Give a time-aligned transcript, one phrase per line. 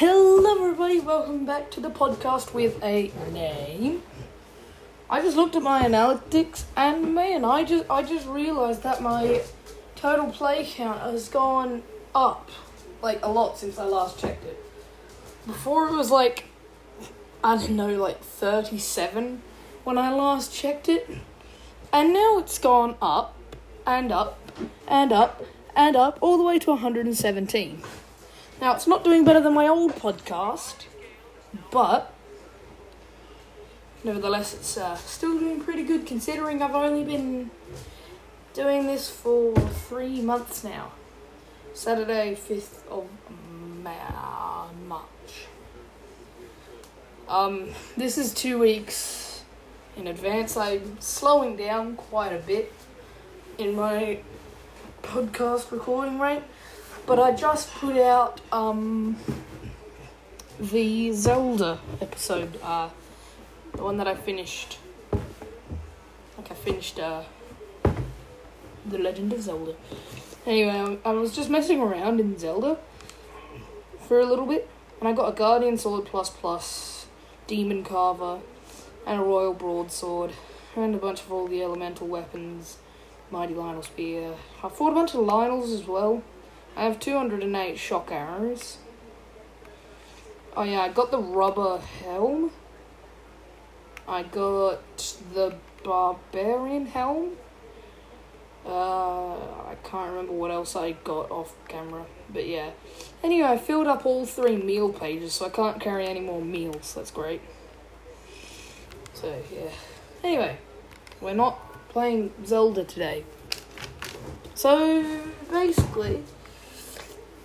[0.00, 0.98] Hello, everybody.
[0.98, 4.02] Welcome back to the podcast with a name.
[5.10, 9.42] I just looked at my analytics, and man, I just I just realized that my
[9.96, 11.82] total play count has gone
[12.14, 12.48] up
[13.02, 14.58] like a lot since I last checked it.
[15.46, 16.44] Before it was like
[17.44, 19.42] I don't know, like thirty-seven
[19.84, 21.10] when I last checked it,
[21.92, 23.36] and now it's gone up
[23.86, 24.50] and up
[24.88, 25.44] and up
[25.76, 27.82] and up all the way to 117.
[28.60, 30.84] Now, it's not doing better than my old podcast,
[31.70, 32.12] but
[34.04, 37.50] nevertheless, it's uh, still doing pretty good considering I've only been
[38.52, 40.92] doing this for three months now.
[41.72, 43.06] Saturday, 5th of
[43.82, 45.46] Ma- March.
[47.28, 49.42] Um, this is two weeks
[49.96, 50.58] in advance.
[50.58, 52.72] I'm slowing down quite a bit
[53.56, 54.18] in my
[55.02, 56.42] podcast recording rate,
[57.10, 59.16] but I just put out um
[60.60, 62.88] the Zelda episode, uh,
[63.72, 64.78] the one that I finished.
[66.38, 67.22] Like I finished uh,
[68.86, 69.74] the Legend of Zelda.
[70.46, 72.78] Anyway, I was just messing around in Zelda
[74.06, 77.06] for a little bit, and I got a Guardian Sword Plus Plus,
[77.48, 78.38] Demon Carver,
[79.04, 80.30] and a Royal Broadsword,
[80.76, 82.78] and a bunch of all the elemental weapons.
[83.32, 84.34] Mighty Lynel Spear.
[84.62, 86.22] I fought a bunch of Lynels as well.
[86.76, 88.78] I have 208 shock arrows.
[90.56, 92.50] Oh yeah, I got the rubber helm.
[94.08, 94.80] I got
[95.32, 95.54] the
[95.84, 97.36] barbarian helm.
[98.66, 102.70] Uh, I can't remember what else I got off camera, but yeah.
[103.22, 106.94] Anyway, I filled up all three meal pages, so I can't carry any more meals.
[106.94, 107.40] That's great.
[109.14, 109.70] So yeah.
[110.22, 110.58] Anyway,
[111.20, 113.24] we're not playing Zelda today.
[114.54, 115.04] So
[115.50, 116.22] basically,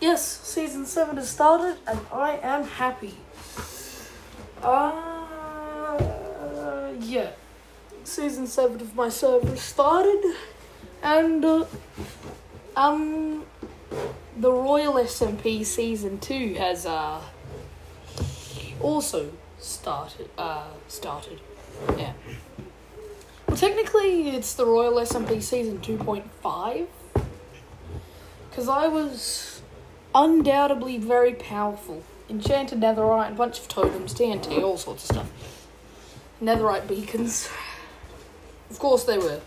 [0.00, 3.14] yes, season seven has started, and I am happy.
[4.62, 5.98] Uh,
[7.00, 7.30] yeah,
[8.04, 10.34] season seven of my server started,
[11.02, 11.64] and uh,
[12.76, 13.44] um,
[14.36, 17.20] the Royal SMP season two has uh
[18.80, 20.28] also started.
[20.36, 21.40] Uh, started.
[21.96, 22.12] Yeah.
[23.48, 26.86] Well, technically, it's the Royal SMP season 2.5.
[28.50, 29.53] Because I was
[30.14, 32.02] undoubtedly very powerful.
[32.28, 35.58] Enchanted netherite, a bunch of totems, TNT, all sorts of stuff.
[36.42, 37.48] Netherite beacons.
[38.70, 39.40] Of course, they were.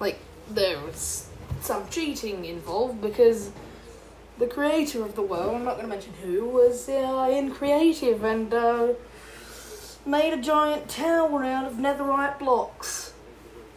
[0.00, 0.18] Like,
[0.50, 1.28] there was
[1.60, 3.52] some cheating involved because
[4.38, 8.24] the creator of the world, I'm not going to mention who, was uh, in creative
[8.24, 8.94] and uh,
[10.04, 13.12] made a giant tower out of netherite blocks.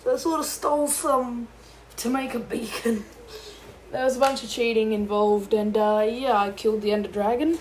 [0.03, 1.47] So I sort of stole some
[1.97, 3.05] to make a beacon.
[3.95, 7.57] There was a bunch of cheating involved, and uh, yeah, I killed the Ender Dragon.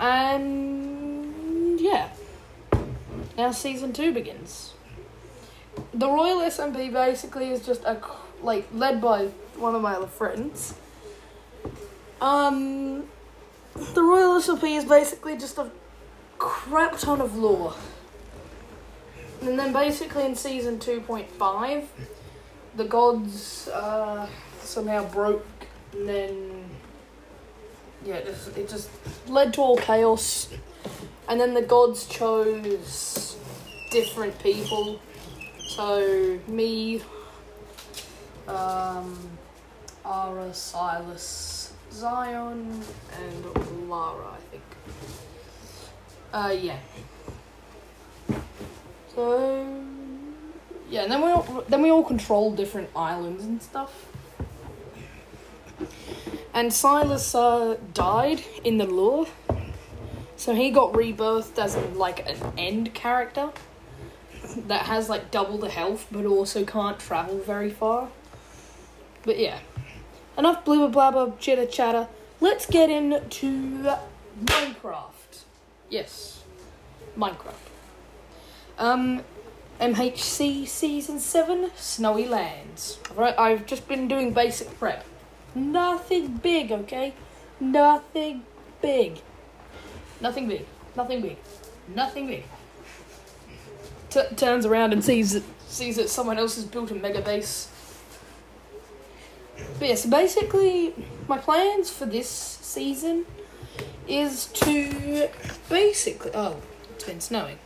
[0.00, 2.08] And yeah,
[3.36, 4.72] now season two begins.
[5.92, 8.00] The Royal SMP basically is just a
[8.42, 9.26] like led by
[9.58, 10.72] one of my other friends.
[12.22, 13.04] Um,
[13.74, 15.70] the Royal SMP is basically just a
[16.38, 17.74] crap ton of lore.
[19.42, 21.84] And then basically in season 2.5,
[22.74, 24.26] the gods uh,
[24.64, 25.46] somehow broke,
[25.92, 26.64] and then.
[28.04, 28.90] Yeah, it just, it just
[29.28, 30.48] led to all chaos.
[31.26, 33.38] And then the gods chose
[33.90, 35.00] different people.
[35.58, 37.00] So, me,
[38.46, 39.18] um,
[40.04, 42.82] Ara, Silas, Zion,
[43.18, 44.62] and Lara, I think.
[46.32, 46.78] Uh, yeah.
[49.14, 49.66] So
[50.90, 54.06] yeah, and then we all, then we all control different islands and stuff.
[56.54, 59.26] And Silas uh, died in the lore,
[60.36, 63.50] so he got rebirthed as like an end character
[64.68, 68.08] that has like double the health, but also can't travel very far.
[69.24, 69.58] But yeah,
[70.38, 72.06] enough blubber blabber chitter chatter.
[72.40, 73.92] Let's get into
[74.44, 75.42] Minecraft.
[75.90, 76.44] Yes,
[77.18, 77.54] Minecraft.
[78.78, 79.22] Um,
[79.80, 82.98] MHC Season 7, Snowy Lands.
[83.16, 85.04] Right, I've just been doing basic prep.
[85.54, 87.14] Nothing big, okay?
[87.60, 88.44] Nothing
[88.82, 89.20] big.
[90.20, 90.66] Nothing big.
[90.96, 91.36] Nothing big.
[91.94, 92.44] Nothing big.
[94.10, 97.68] T- turns around and sees that, sees that someone else has built a mega base.
[99.78, 100.94] But yeah, so basically,
[101.28, 103.26] my plans for this season
[104.08, 105.28] is to
[105.68, 106.30] basically.
[106.34, 106.60] Oh,
[106.94, 107.58] it's been snowing.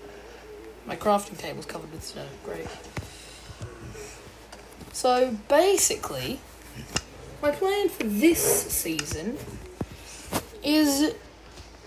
[0.87, 2.27] My crafting table's covered with snow.
[2.45, 2.67] Great.
[4.93, 6.41] So basically,
[7.43, 9.39] my plan for this season
[10.63, 11.15] is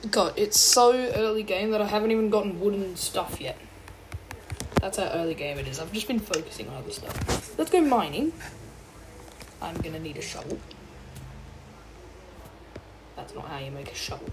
[0.09, 3.57] God, it's so early game that I haven't even gotten wooden stuff yet.
[4.79, 5.79] That's how early game it is.
[5.79, 7.57] I've just been focusing on other stuff.
[7.57, 8.33] Let's go mining.
[9.61, 10.59] I'm gonna need a shovel.
[13.15, 14.29] That's not how you make a shovel.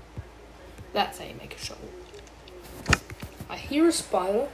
[0.94, 1.88] That's how you make a shovel.
[3.50, 4.49] I hear a spider.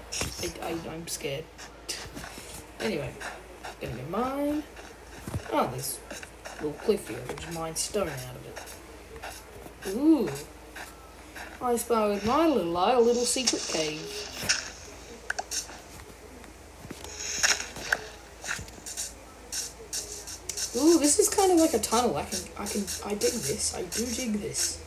[0.63, 1.45] I, I'm scared.
[2.81, 3.13] Anyway,
[3.81, 4.63] gonna go mine.
[5.53, 6.01] Oh, there's
[6.65, 7.19] little cliff here.
[7.29, 8.47] I'll just mine stone out of
[9.87, 9.97] it.
[9.97, 10.29] Ooh.
[11.61, 14.01] I spy with my little eye a little secret cave.
[20.77, 22.17] Ooh, this is kind of like a tunnel.
[22.17, 23.75] I can, I can, I dig this.
[23.75, 24.81] I do dig this.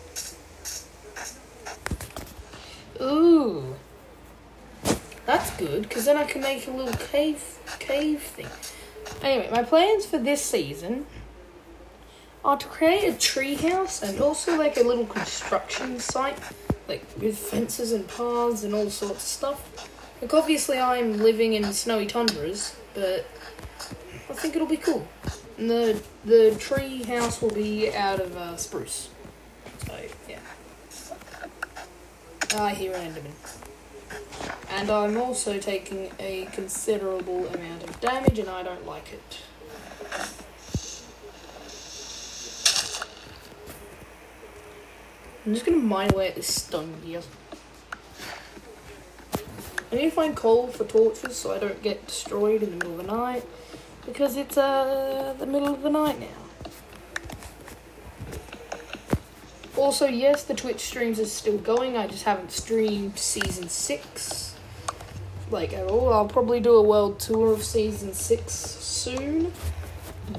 [3.00, 3.76] Ooh,
[5.26, 7.44] that's good because then I can make a little cave,
[7.80, 8.48] cave thing.
[9.22, 11.06] Anyway, my plans for this season
[12.44, 16.38] are to create a tree house and also like a little construction site,
[16.88, 19.90] like with fences and paths and all sorts of stuff.
[20.22, 23.26] Like obviously I'm living in snowy tundras, but
[24.30, 25.08] I think it'll be cool.
[25.58, 29.10] And the the tree house will be out of uh, spruce.
[29.86, 29.94] So
[30.30, 30.40] yeah.
[32.56, 33.34] I hear an Enderman.
[34.70, 39.40] And I'm also taking a considerable amount of damage and I don't like it.
[45.48, 47.22] I'm just gonna mine away at this stone here.
[49.90, 53.00] I need to find coal for torches so I don't get destroyed in the middle
[53.00, 53.46] of the night
[54.06, 56.28] because it's uh the middle of the night now.
[59.78, 61.96] Also, yes, the Twitch streams are still going.
[61.96, 64.54] I just haven't streamed season six,
[65.50, 66.12] like at all.
[66.12, 69.54] I'll probably do a world tour of season six soon,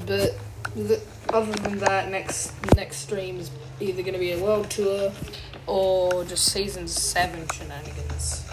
[0.05, 0.37] but
[0.75, 1.01] the,
[1.33, 5.11] other than that, next next stream is either going to be a world tour
[5.67, 8.45] or just season seven shenanigans.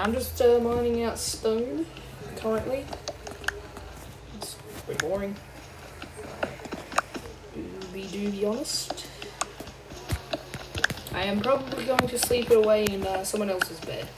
[0.00, 1.84] I'm just uh, mining out stone
[2.36, 2.86] currently.
[4.36, 5.36] It's pretty boring.
[7.52, 9.06] To be, be honest.
[11.12, 14.08] I am probably going to sleep it away in uh, someone else's bed.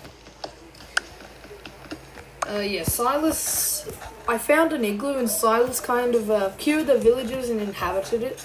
[2.52, 3.90] Uh, yeah, Silas.
[4.28, 8.44] I found an igloo and Silas kind of uh, cured the villagers and inhabited it.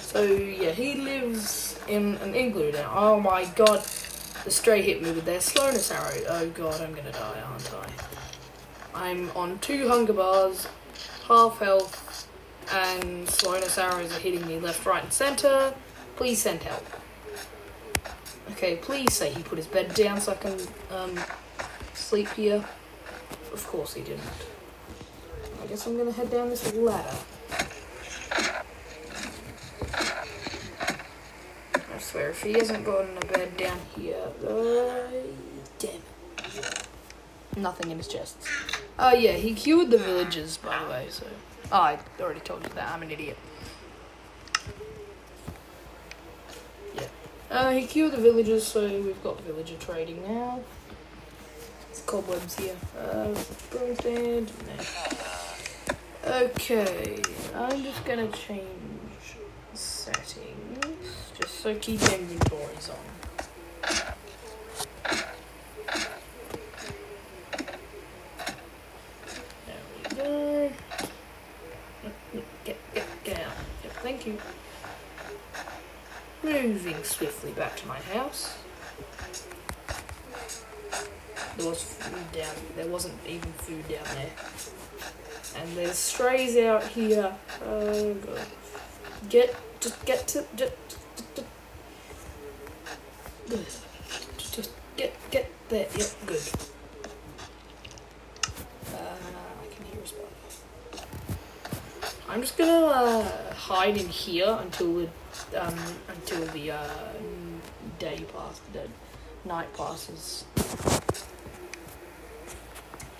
[0.00, 2.92] So yeah, he lives in an igloo now.
[2.92, 3.84] Oh my god,
[4.44, 6.22] the stray hit me with their slowness arrow.
[6.28, 7.88] Oh god, I'm gonna die, aren't I?
[8.94, 10.66] I'm on two hunger bars,
[11.28, 12.28] half health,
[12.72, 15.72] and slowness arrows are hitting me left, right, and center.
[16.16, 16.84] Please send help.
[18.52, 20.58] Okay, please say he put his bed down so I can
[20.90, 21.20] um,
[21.94, 22.64] sleep here.
[23.56, 24.20] Of course he didn't.
[25.62, 27.16] I guess I'm gonna head down this ladder.
[31.72, 35.08] I swear, if he hasn't gotten a bed down here, uh,
[35.78, 36.02] damn.
[37.56, 38.36] Nothing in his chest.
[38.98, 41.24] Oh yeah, he cured the villagers, by the way, so...
[41.72, 43.38] Oh, I already told you that, I'm an idiot.
[46.94, 47.08] Yeah.
[47.50, 50.60] Uh, he cured the villagers, so we've got villager trading now.
[51.96, 52.76] It's cobwebs here.
[52.94, 53.34] Uh.
[56.26, 57.22] Okay,
[57.54, 58.66] I'm just gonna change
[59.72, 62.96] settings, just so keep inventories on.
[69.64, 70.72] There we go.
[72.66, 73.52] Get, get, get
[74.02, 74.36] thank you.
[76.42, 78.58] Moving swiftly back to my house.
[81.56, 82.54] There was food down.
[82.76, 84.30] There wasn't even food down there.
[85.60, 87.34] And there's strays out here.
[87.64, 88.46] Oh god.
[89.30, 90.72] Get just get to just,
[93.48, 95.86] just, just get get there.
[95.96, 96.42] Yep, good.
[98.92, 98.98] Uh,
[99.62, 101.06] I can hear a spider.
[102.28, 105.08] I'm just gonna uh, hide in here until the
[105.66, 106.88] um until the uh,
[107.98, 108.88] day passes, the
[109.48, 110.44] night passes.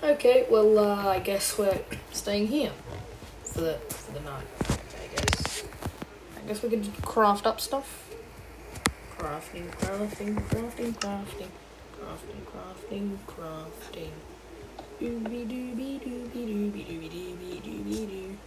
[0.07, 1.81] Okay, well, uh, I guess we're
[2.13, 2.71] staying here
[3.43, 4.47] for the for the night.
[4.69, 5.63] I guess.
[6.37, 8.09] I guess we could craft up stuff.
[9.17, 11.51] Crafting, crafting, crafting, crafting,
[11.91, 14.15] crafting, crafting, crafting.
[15.01, 18.37] Doobie doobie doobie doobie doobie doobie doobie doo.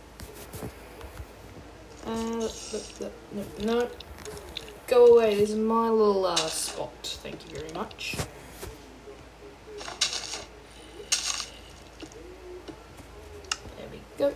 [2.07, 3.13] Uh, look, look,
[3.61, 3.89] no, no.
[4.87, 5.35] Go away.
[5.35, 7.19] This is my little uh, spot.
[7.23, 8.17] Thank you very much.
[13.77, 14.35] There we go.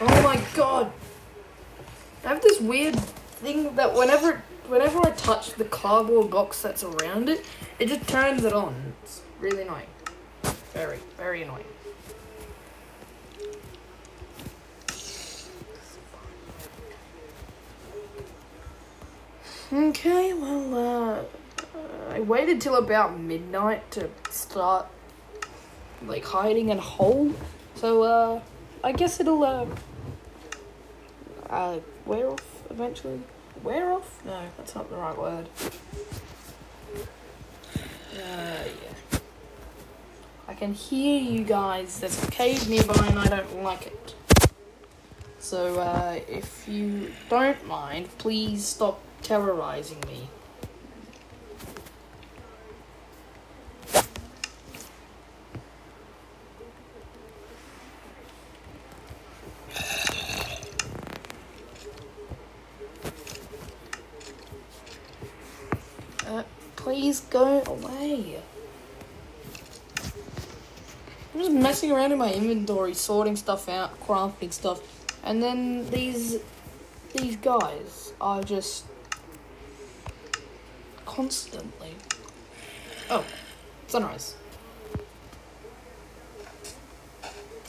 [0.00, 0.92] Oh my god!
[2.24, 7.28] I have this weird thing that whenever whenever I touch the cardboard box that's around
[7.28, 7.44] it,
[7.78, 8.94] it just turns it on.
[9.02, 9.86] It's really annoying.
[10.72, 11.64] Very, very annoying.
[19.72, 21.24] Okay, well, uh,
[22.10, 24.86] I waited till about midnight to start,
[26.06, 27.32] like, hiding in a hole.
[27.74, 28.40] So, uh,
[28.84, 29.66] I guess it'll, uh,
[31.50, 33.20] uh, wear off eventually.
[33.62, 34.20] Wear off?
[34.26, 35.48] No, that's not the right word.
[38.14, 39.18] Uh, yeah.
[40.46, 42.00] I can hear you guys.
[42.00, 44.14] There's a cave nearby and I don't like it.
[45.38, 50.28] So, uh, if you don't mind, please stop terrorizing me.
[66.26, 66.42] Uh,
[66.76, 68.40] please go away.
[71.34, 74.80] I'm just messing around in my inventory, sorting stuff out, crafting stuff,
[75.22, 76.38] and then these
[77.12, 78.84] these guys are just
[81.06, 81.94] constantly.
[83.10, 83.24] Oh,
[83.86, 84.34] sunrise.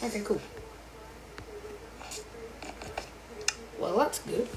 [0.04, 0.42] Okay, cool.
[3.80, 4.48] Well, that's good.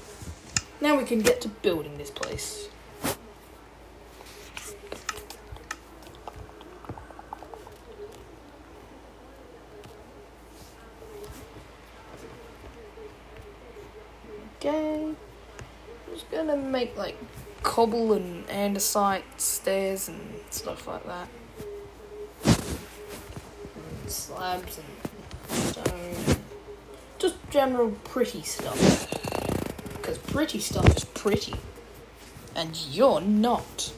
[0.81, 2.69] Now we can get to building this place.
[14.57, 15.05] Okay.
[15.05, 15.15] I'm
[16.13, 17.17] just gonna make like
[17.79, 20.19] cobble and andesite stairs and
[20.49, 21.29] stuff like that.
[22.43, 24.87] And slabs and
[25.57, 26.35] stone.
[27.19, 29.09] Just general pretty stuff.
[29.93, 31.55] Because pretty stuff is pretty.
[32.53, 33.93] And you're not.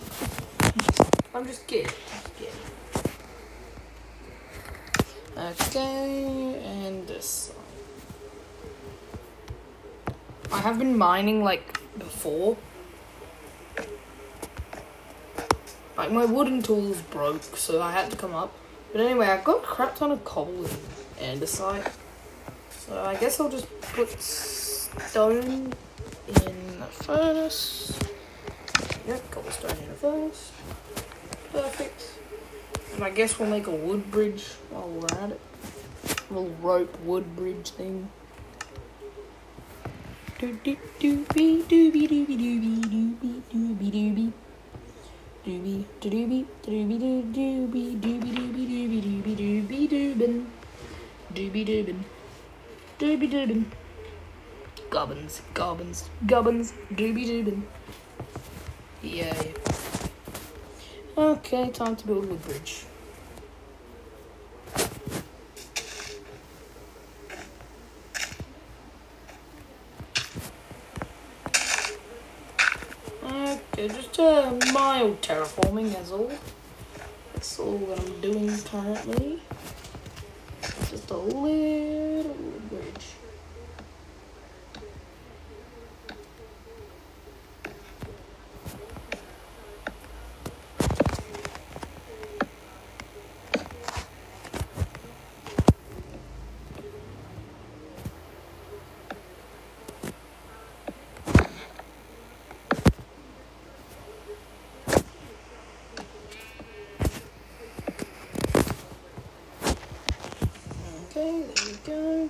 [1.33, 1.87] I'm just kidding.
[1.87, 2.53] Just kidding.
[5.35, 7.51] Okay, and this.
[10.51, 12.57] I have been mining like before.
[16.01, 18.51] Like my wooden tools broke, so I had to come up.
[18.91, 20.65] But anyway, I got a crap ton of cobble
[21.19, 21.91] and andesite.
[22.71, 25.71] So I guess I'll just put stone
[26.27, 27.99] in the furnace.
[29.07, 30.51] Yep, cobblestone in the furnace.
[31.51, 32.03] Perfect.
[32.95, 35.41] And I guess we'll make a wood bridge while we're at it.
[36.31, 38.09] A little rope wood bridge thing.
[40.39, 44.33] Doobie doobie doobie doobie doobie doobie doobie doobie.
[45.43, 50.45] Doobie doobie doobie doobie doobie doobie doobie doobie doobie doobin.
[51.33, 51.99] Doobie doobin.
[52.99, 53.65] Doobie doobin.
[54.91, 57.63] Gobbins, gobbins, gobbins, doobie doobin.
[59.01, 59.53] Yay.
[61.17, 62.90] Okay, time to build a
[74.21, 76.31] a mild terraforming, that's all.
[77.33, 79.41] That's all that I'm doing currently.
[80.89, 83.07] Just a little wood bridge.
[111.13, 112.29] Okay, there we go.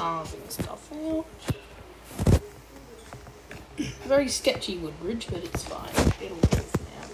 [0.00, 1.26] Just carving stuff out.
[4.06, 5.90] Very sketchy wood bridge, but it's fine.
[6.22, 7.08] It'll do for now.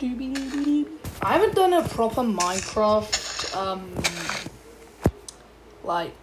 [0.00, 0.86] Doobie doobie doobie.
[1.20, 3.92] I haven't done a proper Minecraft, um,
[5.84, 6.14] like,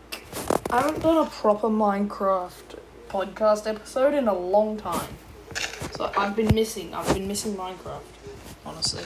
[0.71, 2.79] I haven't done a proper Minecraft
[3.09, 5.15] podcast episode in a long time.
[5.91, 6.95] So I've been missing.
[6.95, 8.01] I've been missing Minecraft,
[8.65, 9.05] honestly.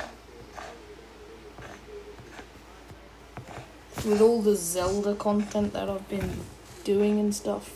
[4.06, 6.40] With all the Zelda content that I've been
[6.84, 7.70] doing and stuff,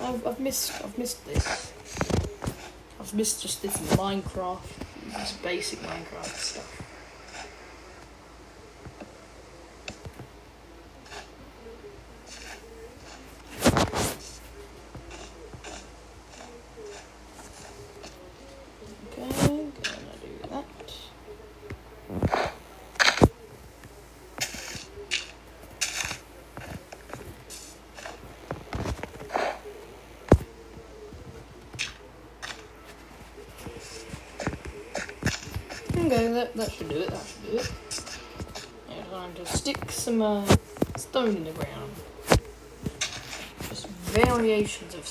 [0.00, 0.72] I've, I've missed.
[0.84, 1.72] I've missed this.
[3.00, 4.60] I've missed just this Minecraft,
[5.12, 6.87] this basic Minecraft stuff.
[36.18, 37.72] Okay, that, that should do it, that should do it.
[38.90, 40.44] Now time to stick some uh,
[40.96, 41.92] stone in the ground.
[43.68, 45.06] Just variations of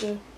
[0.00, 0.30] stuff.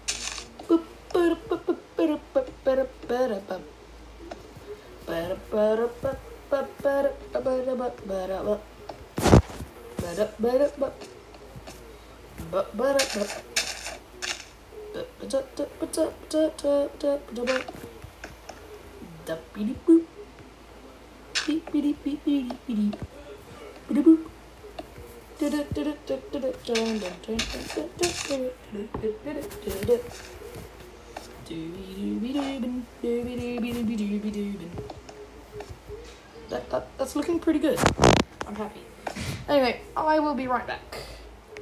[36.49, 37.77] That, that, that's looking pretty good.
[38.47, 38.83] I'm happy.
[39.49, 40.99] Anyway, I will be right back.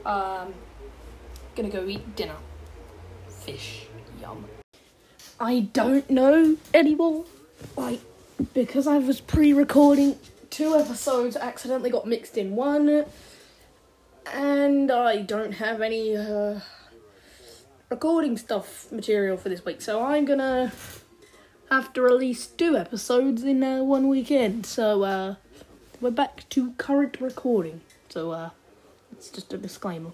[0.04, 0.52] Um,
[1.56, 2.36] gonna go eat dinner.
[3.28, 3.86] Fish.
[4.20, 4.44] Yum.
[5.40, 7.24] I don't know anymore.
[7.78, 8.00] Like,
[8.52, 10.18] because I was pre recording
[10.50, 13.06] two episodes, accidentally got mixed in one,
[14.26, 16.60] and I don't have any uh,
[17.88, 20.72] recording stuff material for this week, so I'm gonna
[21.70, 24.66] have to release two episodes in uh, one weekend.
[24.66, 25.34] So, uh,
[26.00, 27.80] we're back to current recording.
[28.08, 28.50] So, uh,
[29.12, 30.10] it's just a disclaimer.